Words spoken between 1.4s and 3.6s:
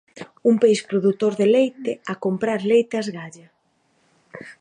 de leite a comprar leite a esgalla.